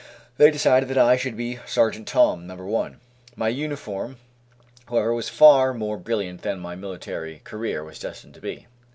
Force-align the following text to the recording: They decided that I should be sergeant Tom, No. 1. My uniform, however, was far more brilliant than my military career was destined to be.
They 0.37 0.49
decided 0.49 0.89
that 0.89 0.97
I 0.97 1.15
should 1.15 1.37
be 1.37 1.59
sergeant 1.67 2.07
Tom, 2.07 2.47
No. 2.47 2.55
1. 2.55 2.99
My 3.35 3.49
uniform, 3.49 4.17
however, 4.87 5.13
was 5.13 5.29
far 5.29 5.75
more 5.75 5.97
brilliant 5.97 6.41
than 6.41 6.59
my 6.59 6.73
military 6.73 7.41
career 7.43 7.83
was 7.83 7.99
destined 7.99 8.33
to 8.33 8.41
be. 8.41 8.65